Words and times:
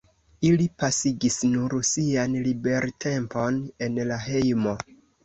Ili 0.47 0.63
pasigis 0.83 1.35
nur 1.49 1.75
sian 1.89 2.37
libertempon 2.47 3.61
en 3.89 4.01
la 4.15 4.19
hejmo. 4.25 4.75